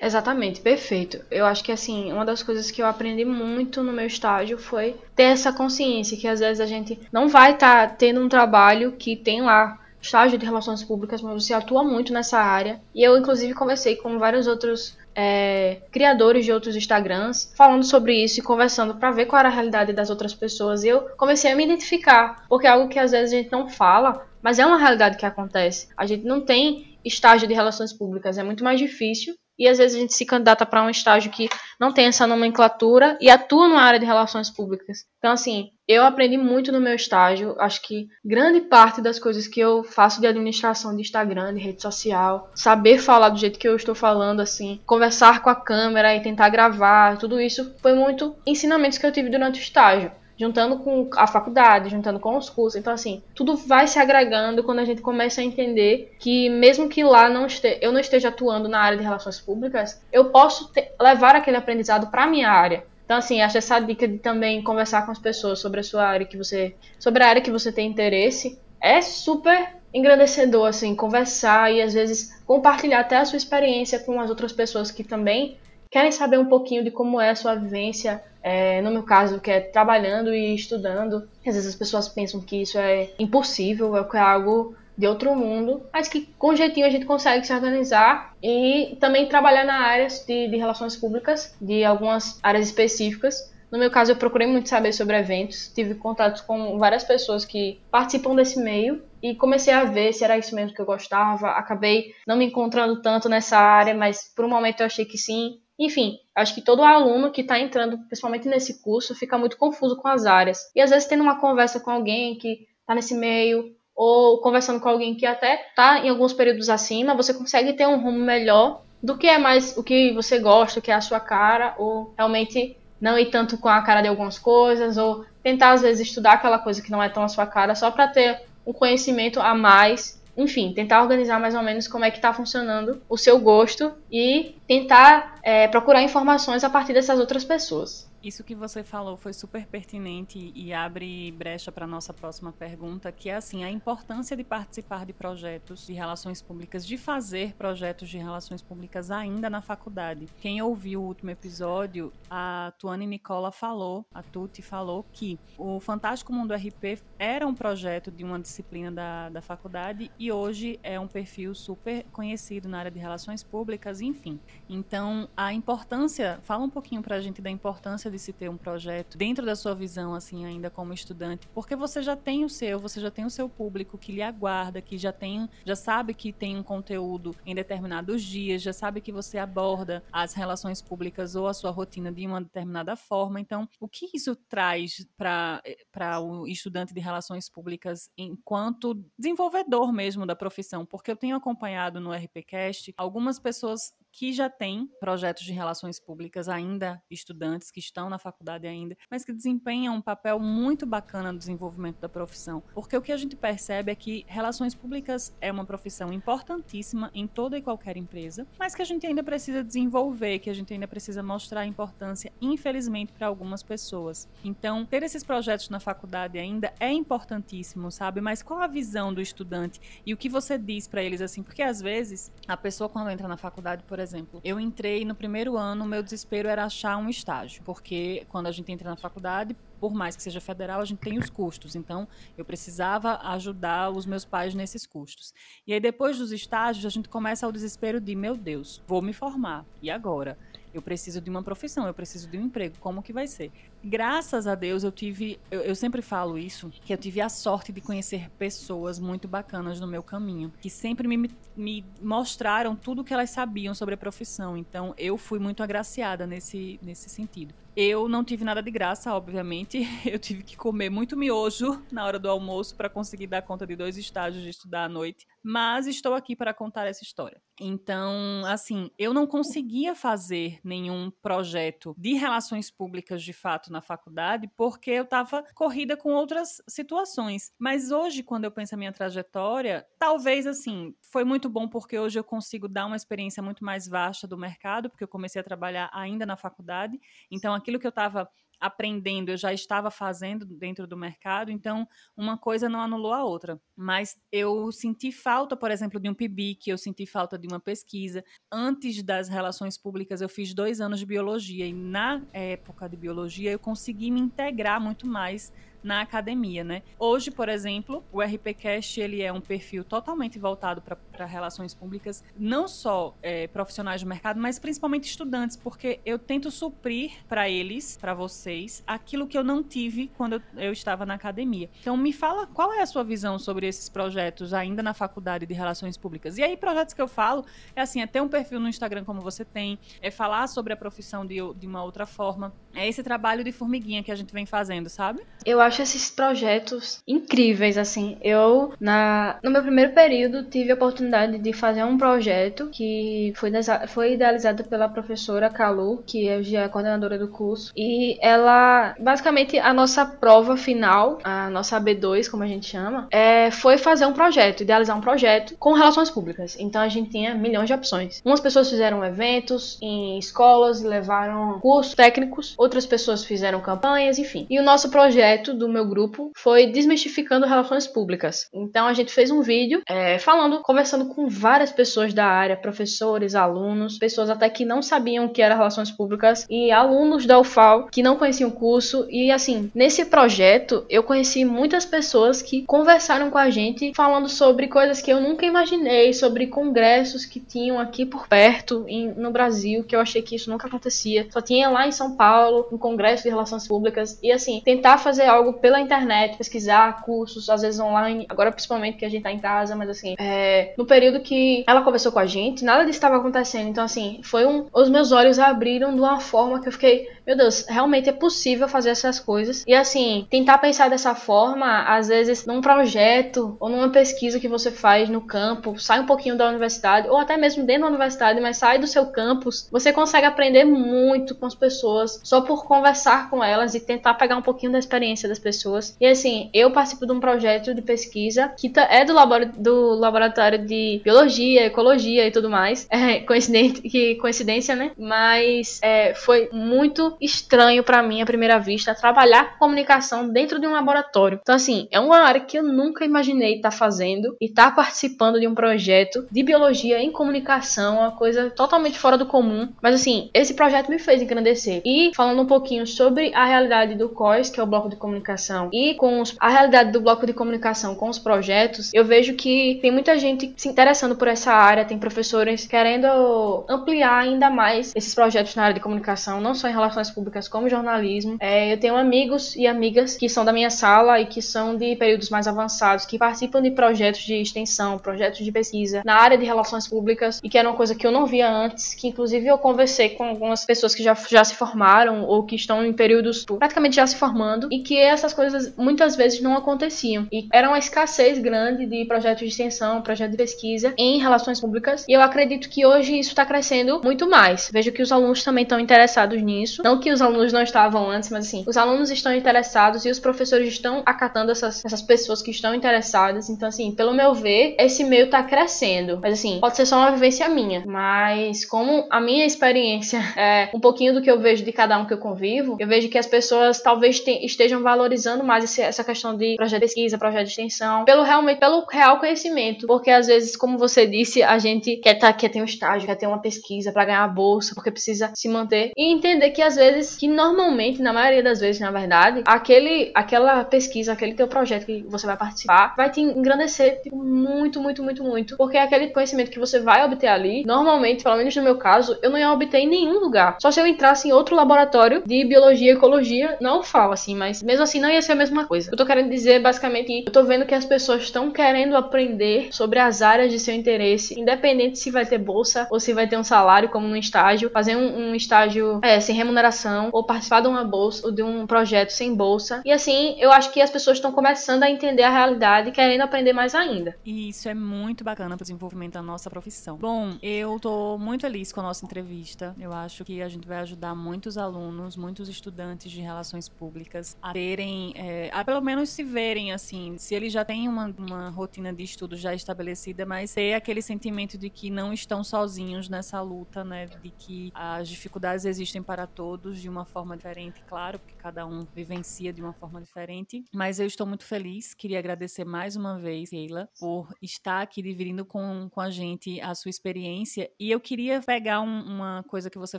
[0.00, 1.24] Exatamente, perfeito.
[1.30, 4.96] Eu acho que assim, uma das coisas que eu aprendi muito no meu estágio foi
[5.14, 8.92] ter essa consciência que às vezes a gente não vai estar tá tendo um trabalho
[8.92, 12.80] que tem lá estágio de relações públicas, mas você atua muito nessa área.
[12.94, 18.40] E eu inclusive conversei com vários outros é, criadores de outros Instagrams falando sobre isso
[18.40, 20.84] e conversando para ver qual era a realidade das outras pessoas.
[20.84, 23.68] E eu comecei a me identificar, porque é algo que às vezes a gente não
[23.68, 25.88] fala, mas é uma realidade que acontece.
[25.96, 29.96] A gente não tem estágio de relações públicas, é muito mais difícil e às vezes
[29.96, 33.82] a gente se candidata para um estágio que não tem essa nomenclatura e atua numa
[33.82, 35.04] área de relações públicas.
[35.18, 37.54] Então, assim, eu aprendi muito no meu estágio.
[37.58, 41.82] Acho que grande parte das coisas que eu faço de administração de Instagram, de rede
[41.82, 46.22] social, saber falar do jeito que eu estou falando, assim, conversar com a câmera e
[46.22, 51.08] tentar gravar, tudo isso foi muito ensinamentos que eu tive durante o estágio juntando com
[51.16, 52.78] a faculdade, juntando com os cursos.
[52.78, 57.04] Então, assim, tudo vai se agregando quando a gente começa a entender que, mesmo que
[57.04, 60.70] lá não este, eu não esteja atuando na área de relações públicas, eu posso
[61.00, 62.84] levar aquele aprendizado para minha área.
[63.04, 66.26] Então, assim, acho essa dica de também conversar com as pessoas sobre a sua área
[66.26, 66.74] que você.
[66.98, 72.42] sobre a área que você tem interesse é super engrandecedor, assim, conversar e às vezes
[72.44, 75.56] compartilhar até a sua experiência com as outras pessoas que também
[75.94, 79.48] querem saber um pouquinho de como é a sua vivência, é, no meu caso, que
[79.48, 81.28] é trabalhando e estudando.
[81.46, 85.82] Às vezes as pessoas pensam que isso é impossível, é, é algo de outro mundo,
[85.92, 90.48] mas que com jeitinho a gente consegue se organizar e também trabalhar na área de,
[90.48, 93.54] de relações públicas, de algumas áreas específicas.
[93.70, 97.80] No meu caso, eu procurei muito saber sobre eventos, tive contatos com várias pessoas que
[97.88, 101.50] participam desse meio e comecei a ver se era isso mesmo que eu gostava.
[101.50, 105.60] Acabei não me encontrando tanto nessa área, mas por um momento eu achei que sim.
[105.78, 110.08] Enfim, acho que todo aluno que está entrando, principalmente nesse curso, fica muito confuso com
[110.08, 110.70] as áreas.
[110.74, 114.88] E às vezes tendo uma conversa com alguém que está nesse meio, ou conversando com
[114.88, 119.16] alguém que até está em alguns períodos acima, você consegue ter um rumo melhor do
[119.16, 122.76] que é mais o que você gosta, o que é a sua cara, ou realmente
[123.00, 126.58] não ir tanto com a cara de algumas coisas, ou tentar às vezes estudar aquela
[126.58, 130.22] coisa que não é tão a sua cara, só para ter um conhecimento a mais
[130.36, 134.54] enfim, tentar organizar mais ou menos como é que está funcionando o seu gosto e
[134.66, 138.08] tentar é, procurar informações a partir dessas outras pessoas.
[138.24, 143.12] Isso que você falou foi super pertinente e abre brecha para a nossa próxima pergunta,
[143.12, 148.08] que é assim, a importância de participar de projetos de relações públicas, de fazer projetos
[148.08, 150.26] de relações públicas ainda na faculdade.
[150.40, 156.32] Quem ouviu o último episódio, a Tuane Nicola falou, a Tuti falou que o Fantástico
[156.32, 161.06] Mundo RP era um projeto de uma disciplina da, da faculdade e hoje é um
[161.06, 164.40] perfil super conhecido na área de relações públicas, enfim.
[164.66, 168.56] Então, a importância, fala um pouquinho para a gente da importância de se ter um
[168.56, 172.78] projeto dentro da sua visão, assim, ainda como estudante, porque você já tem o seu,
[172.78, 176.32] você já tem o seu público que lhe aguarda, que já tem, já sabe que
[176.32, 181.48] tem um conteúdo em determinados dias, já sabe que você aborda as relações públicas ou
[181.48, 183.40] a sua rotina de uma determinada forma.
[183.40, 190.36] Então, o que isso traz para o estudante de relações públicas enquanto desenvolvedor mesmo da
[190.36, 190.86] profissão?
[190.86, 196.48] Porque eu tenho acompanhado no RPCast algumas pessoas que já têm projetos de relações públicas
[196.48, 201.38] ainda, estudantes que estão na faculdade ainda, mas que desempenham um papel muito bacana no
[201.38, 202.62] desenvolvimento da profissão.
[202.72, 207.26] Porque o que a gente percebe é que relações públicas é uma profissão importantíssima em
[207.26, 210.86] toda e qualquer empresa, mas que a gente ainda precisa desenvolver, que a gente ainda
[210.86, 214.28] precisa mostrar a importância, infelizmente, para algumas pessoas.
[214.44, 218.20] Então, ter esses projetos na faculdade ainda é importantíssimo, sabe?
[218.20, 221.42] Mas qual a visão do estudante e o que você diz para eles assim?
[221.42, 224.03] Porque às vezes a pessoa quando entra na faculdade, por exemplo,
[224.42, 228.70] eu entrei no primeiro ano, meu desespero era achar um estágio, porque quando a gente
[228.70, 231.76] entra na faculdade, por mais que seja federal, a gente tem os custos.
[231.76, 235.34] Então, eu precisava ajudar os meus pais nesses custos.
[235.66, 239.12] E aí, depois dos estágios, a gente começa o desespero de: meu Deus, vou me
[239.12, 239.64] formar.
[239.82, 240.38] E agora?
[240.72, 242.76] Eu preciso de uma profissão, eu preciso de um emprego.
[242.80, 243.52] Como que vai ser?
[243.86, 247.70] Graças a Deus eu tive, eu, eu, sempre falo isso, que eu tive a sorte
[247.70, 253.12] de conhecer pessoas muito bacanas no meu caminho, que sempre me, me mostraram tudo que
[253.12, 254.56] elas sabiam sobre a profissão.
[254.56, 257.54] Então eu fui muito agraciada nesse, nesse sentido.
[257.76, 259.82] Eu não tive nada de graça, obviamente.
[260.06, 263.74] Eu tive que comer muito miojo na hora do almoço para conseguir dar conta de
[263.74, 265.26] dois estágios de estudar à noite.
[265.42, 267.42] Mas estou aqui para contar essa história.
[267.60, 274.48] Então, assim, eu não conseguia fazer nenhum projeto de relações públicas de fato na faculdade
[274.56, 277.52] porque eu estava corrida com outras situações.
[277.58, 282.18] Mas hoje, quando eu penso a minha trajetória, talvez assim, foi muito bom porque hoje
[282.18, 285.90] eu consigo dar uma experiência muito mais vasta do mercado, porque eu comecei a trabalhar
[285.92, 286.98] ainda na faculdade.
[287.30, 288.28] Então, aquilo que eu estava
[288.60, 291.86] aprendendo, eu já estava fazendo dentro do mercado, então
[292.16, 293.60] uma coisa não anulou a outra.
[293.76, 298.24] Mas eu senti falta, por exemplo, de um PIBIC, eu senti falta de uma pesquisa.
[298.50, 303.50] Antes das relações públicas, eu fiz dois anos de biologia, e na época de biologia
[303.50, 305.52] eu consegui me integrar muito mais
[305.84, 306.82] na academia, né?
[306.98, 312.66] Hoje, por exemplo, o RPCast ele é um perfil totalmente voltado para relações públicas, não
[312.66, 318.14] só é, profissionais do mercado, mas principalmente estudantes, porque eu tento suprir para eles, para
[318.14, 321.68] vocês, aquilo que eu não tive quando eu, eu estava na academia.
[321.80, 325.52] Então, me fala qual é a sua visão sobre esses projetos ainda na faculdade de
[325.52, 326.38] relações públicas.
[326.38, 327.44] E aí, projetos que eu falo
[327.76, 330.76] é assim, é ter um perfil no Instagram como você tem, é falar sobre a
[330.76, 334.46] profissão de, de uma outra forma, é esse trabalho de formiguinha que a gente vem
[334.46, 335.22] fazendo, sabe?
[335.44, 338.16] Eu acho esses projetos incríveis, assim.
[338.22, 343.50] Eu, na, no meu primeiro período, tive a oportunidade de fazer um projeto que foi,
[343.88, 347.72] foi idealizado pela professora Kalu, que é a coordenadora do curso.
[347.76, 353.50] E ela, basicamente, a nossa prova final, a nossa AB2, como a gente chama, é,
[353.50, 356.56] foi fazer um projeto, idealizar um projeto com relações públicas.
[356.58, 358.22] Então a gente tinha milhões de opções.
[358.24, 364.46] Umas pessoas fizeram eventos em escolas, levaram cursos técnicos, outras pessoas fizeram campanhas, enfim.
[364.48, 368.48] E o nosso projeto do meu grupo foi desmistificando relações públicas.
[368.52, 373.34] Então a gente fez um vídeo é, falando, conversando com várias pessoas da área, professores,
[373.34, 377.88] alunos, pessoas até que não sabiam o que era relações públicas e alunos da UFAL
[377.88, 379.06] que não conheciam o curso.
[379.10, 384.68] E assim, nesse projeto eu conheci muitas pessoas que conversaram com a gente falando sobre
[384.68, 389.84] coisas que eu nunca imaginei, sobre congressos que tinham aqui por perto em, no Brasil,
[389.84, 391.26] que eu achei que isso nunca acontecia.
[391.30, 395.24] Só tinha lá em São Paulo um congresso de relações públicas e assim, tentar fazer
[395.24, 399.30] algo algo pela internet, pesquisar cursos, às vezes online, agora principalmente que a gente tá
[399.30, 402.96] em casa, mas assim, é, no período que ela conversou com a gente, nada disso
[402.96, 403.68] estava acontecendo.
[403.68, 404.66] Então, assim, foi um.
[404.72, 408.68] Os meus olhos abriram de uma forma que eu fiquei, meu Deus, realmente é possível
[408.68, 409.64] fazer essas coisas.
[409.66, 414.70] E assim, tentar pensar dessa forma, às vezes, num projeto ou numa pesquisa que você
[414.70, 418.56] faz no campo, sai um pouquinho da universidade, ou até mesmo dentro da universidade, mas
[418.56, 423.42] sai do seu campus, você consegue aprender muito com as pessoas só por conversar com
[423.42, 425.96] elas e tentar pegar um pouquinho da experiência das pessoas.
[426.00, 429.14] E assim, eu participo de um projeto de pesquisa que tá, é do,
[429.58, 432.86] do laboratório de biologia, ecologia e tudo mais.
[433.04, 434.92] É coincidente, que coincidência, né?
[434.96, 440.72] Mas é, foi muito estranho para mim à primeira vista trabalhar comunicação dentro de um
[440.72, 441.38] laboratório.
[441.42, 444.76] Então assim, é uma área que eu nunca imaginei estar tá fazendo e estar tá
[444.76, 449.68] participando de um projeto de biologia em comunicação, uma coisa totalmente fora do comum.
[449.82, 451.82] Mas assim, esse projeto me fez engrandecer.
[451.84, 455.23] E falando um pouquinho sobre a realidade do COIS, que é o bloco de comunicação,
[455.72, 459.78] e com os, a realidade do bloco de comunicação com os projetos, eu vejo que
[459.80, 465.14] tem muita gente se interessando por essa área, tem professores querendo ampliar ainda mais esses
[465.14, 468.36] projetos na área de comunicação, não só em relações públicas como jornalismo.
[468.40, 471.96] É, eu tenho amigos e amigas que são da minha sala e que são de
[471.96, 476.44] períodos mais avançados, que participam de projetos de extensão, projetos de pesquisa na área de
[476.44, 479.58] relações públicas e que era uma coisa que eu não via antes, que inclusive eu
[479.58, 483.96] conversei com algumas pessoas que já, já se formaram ou que estão em períodos praticamente
[483.96, 487.26] já se formando e que essas coisas muitas vezes não aconteciam.
[487.32, 492.04] E era uma escassez grande de projetos de extensão, projetos de pesquisa em relações públicas.
[492.08, 494.70] E eu acredito que hoje isso está crescendo muito mais.
[494.72, 496.82] Vejo que os alunos também estão interessados nisso.
[496.82, 500.18] Não que os alunos não estavam antes, mas assim, os alunos estão interessados e os
[500.18, 503.48] professores estão acatando essas, essas pessoas que estão interessadas.
[503.48, 506.18] Então, assim, pelo meu ver, esse meio está crescendo.
[506.20, 507.84] Mas assim, pode ser só uma vivência minha.
[507.86, 512.04] Mas como a minha experiência é um pouquinho do que eu vejo de cada um
[512.04, 515.03] que eu convivo, eu vejo que as pessoas talvez te, estejam valorizando
[515.44, 519.18] mais esse, essa questão de projeto de pesquisa, projeto de extensão, pelo realmente pelo real
[519.18, 519.86] conhecimento.
[519.86, 523.16] Porque às vezes, como você disse, a gente quer, tá, quer ter um estágio, quer
[523.16, 525.92] ter uma pesquisa para ganhar a bolsa, porque precisa se manter.
[525.96, 530.64] E entender que às vezes, que normalmente, na maioria das vezes, na verdade, aquele, aquela
[530.64, 535.22] pesquisa, aquele teu projeto que você vai participar, vai te engrandecer tipo, muito, muito, muito,
[535.22, 535.56] muito.
[535.56, 539.30] Porque aquele conhecimento que você vai obter ali, normalmente, pelo menos no meu caso, eu
[539.30, 540.56] não ia obter em nenhum lugar.
[540.60, 544.62] Só se eu entrasse em outro laboratório de biologia e ecologia, não falo assim, mas
[544.62, 545.90] mesmo assim não ia ser a mesma coisa.
[545.90, 549.68] Eu tô querendo dizer basicamente que eu tô vendo que as pessoas estão querendo aprender
[549.70, 553.36] sobre as áreas de seu interesse, independente se vai ter bolsa ou se vai ter
[553.36, 557.68] um salário, como no estágio, fazer um, um estágio é, sem remuneração, ou participar de
[557.68, 559.82] uma bolsa ou de um projeto sem bolsa.
[559.84, 563.22] E assim, eu acho que as pessoas estão começando a entender a realidade e querendo
[563.22, 564.16] aprender mais ainda.
[564.24, 566.96] E isso é muito bacana para o desenvolvimento da nossa profissão.
[566.96, 569.74] Bom, eu tô muito feliz com a nossa entrevista.
[569.78, 574.52] Eu acho que a gente vai ajudar muitos alunos, muitos estudantes de relações públicas a
[574.52, 574.83] terem,
[575.16, 579.02] é, a pelo menos se verem assim, se eles já têm uma, uma rotina de
[579.02, 584.06] estudo já estabelecida, mas ter aquele sentimento de que não estão sozinhos nessa luta, né?
[584.06, 588.86] De que as dificuldades existem para todos de uma forma diferente, claro, porque cada um
[588.94, 590.64] vivencia de uma forma diferente.
[590.72, 595.44] Mas eu estou muito feliz, queria agradecer mais uma vez, Keila, por estar aqui dividindo
[595.44, 597.70] com, com a gente a sua experiência.
[597.78, 599.98] E eu queria pegar um, uma coisa que você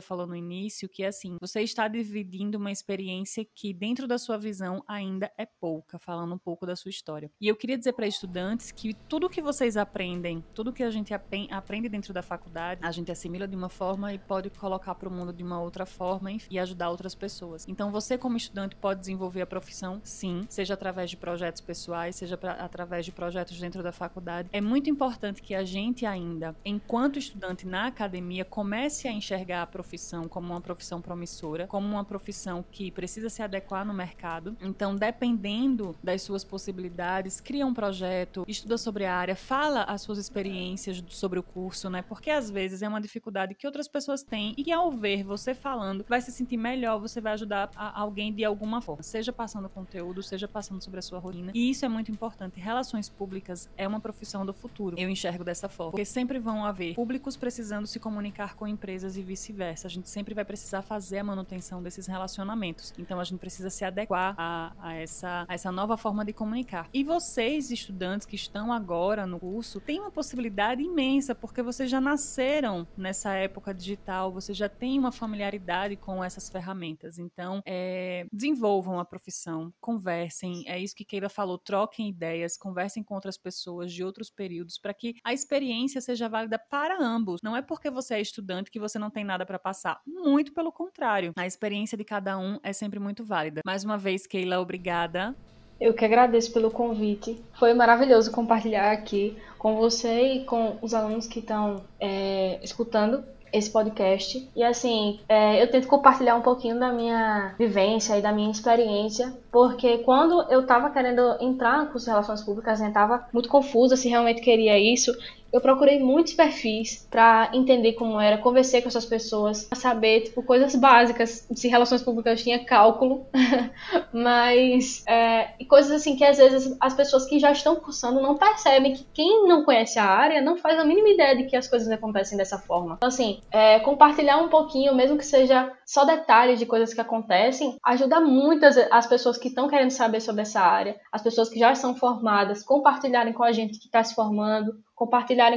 [0.00, 4.38] falou no início, que é assim, você está dividindo uma experiência que dentro da sua
[4.38, 7.30] visão ainda é pouca, falando um pouco da sua história.
[7.40, 11.12] E eu queria dizer para estudantes que tudo que vocês aprendem, tudo que a gente
[11.14, 15.12] aprende dentro da faculdade, a gente assimila de uma forma e pode colocar para o
[15.12, 17.66] mundo de uma outra forma e ajudar outras pessoas.
[17.68, 22.36] Então você como estudante pode desenvolver a profissão, sim, seja através de projetos pessoais, seja
[22.36, 24.48] pra, através de projetos dentro da faculdade.
[24.52, 29.66] É muito importante que a gente ainda, enquanto estudante na academia, comece a enxergar a
[29.66, 34.55] profissão como uma profissão promissora, como uma profissão que precisa se adequar no mercado.
[34.60, 40.18] Então, dependendo das suas possibilidades, cria um projeto, estuda sobre a área, fala as suas
[40.18, 42.02] experiências sobre o curso, né?
[42.02, 45.54] Porque às vezes é uma dificuldade que outras pessoas têm e que ao ver você
[45.54, 50.22] falando, vai se sentir melhor, você vai ajudar alguém de alguma forma, seja passando conteúdo,
[50.22, 51.52] seja passando sobre a sua rotina.
[51.54, 52.58] E isso é muito importante.
[52.60, 54.98] Relações públicas é uma profissão do futuro.
[54.98, 59.22] Eu enxergo dessa forma, porque sempre vão haver públicos precisando se comunicar com empresas e
[59.22, 59.86] vice-versa.
[59.86, 62.92] A gente sempre vai precisar fazer a manutenção desses relacionamentos.
[62.98, 64.45] Então a gente precisa se adequar a,
[64.78, 66.88] a, essa, a essa nova forma de comunicar.
[66.92, 72.00] E vocês, estudantes que estão agora no curso, têm uma possibilidade imensa, porque vocês já
[72.00, 77.18] nasceram nessa época digital, vocês já têm uma familiaridade com essas ferramentas.
[77.18, 80.64] Então, é, desenvolvam a profissão, conversem.
[80.66, 84.94] É isso que Keila falou, troquem ideias, conversem com outras pessoas de outros períodos para
[84.94, 87.40] que a experiência seja válida para ambos.
[87.42, 90.00] Não é porque você é estudante que você não tem nada para passar.
[90.06, 91.32] Muito pelo contrário.
[91.36, 93.60] A experiência de cada um é sempre muito válida.
[93.64, 95.34] Mais uma vez, Keila, obrigada.
[95.80, 97.40] Eu que agradeço pelo convite.
[97.58, 103.70] Foi maravilhoso compartilhar aqui com você e com os alunos que estão é, escutando esse
[103.70, 104.46] podcast.
[104.54, 109.32] E assim, é, eu tento compartilhar um pouquinho da minha vivência e da minha experiência,
[109.50, 113.96] porque quando eu estava querendo entrar no curso de Relações Públicas, eu estava muito confusa
[113.96, 115.16] se realmente queria isso
[115.56, 120.42] eu procurei muitos perfis para entender como era, conversei com essas pessoas, pra saber, tipo,
[120.42, 123.26] coisas básicas, se relações públicas tinha cálculo,
[124.12, 128.94] mas é, coisas assim que às vezes as pessoas que já estão cursando não percebem
[128.94, 131.88] que quem não conhece a área não faz a mínima ideia de que as coisas
[131.90, 132.94] acontecem dessa forma.
[132.96, 137.76] Então, assim, é, compartilhar um pouquinho, mesmo que seja só detalhes de coisas que acontecem,
[137.84, 141.58] ajuda muito as, as pessoas que estão querendo saber sobre essa área, as pessoas que
[141.58, 144.74] já são formadas, compartilharem com a gente que está se formando,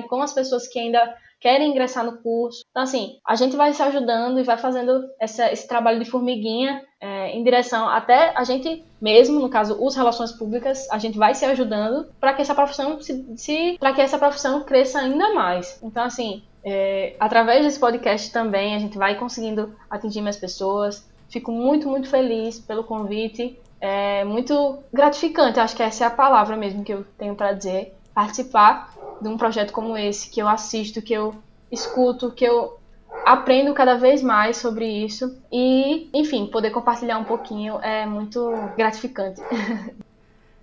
[0.04, 2.64] com as pessoas que ainda querem ingressar no curso.
[2.70, 6.84] Então, assim, a gente vai se ajudando e vai fazendo essa, esse trabalho de formiguinha
[7.00, 11.34] é, em direção até a gente mesmo, no caso, os relações públicas, a gente vai
[11.34, 15.80] se ajudando para que essa profissão se, se para que essa profissão cresça ainda mais.
[15.82, 21.08] Então, assim, é, através desse podcast também a gente vai conseguindo atingir mais pessoas.
[21.30, 23.58] Fico muito, muito feliz pelo convite.
[23.80, 27.96] É muito gratificante, acho que essa é a palavra mesmo que eu tenho para dizer.
[28.14, 31.36] Participar de um projeto como esse, que eu assisto, que eu
[31.72, 32.78] escuto, que eu
[33.26, 39.42] aprendo cada vez mais sobre isso e, enfim, poder compartilhar um pouquinho é muito gratificante.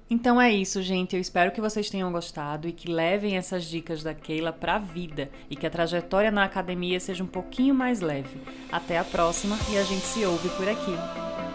[0.09, 1.17] Então é isso, gente.
[1.17, 4.79] Eu espero que vocês tenham gostado e que levem essas dicas da Keila para a
[4.79, 8.41] vida e que a trajetória na academia seja um pouquinho mais leve.
[8.71, 11.46] Até a próxima e a gente se ouve por aqui.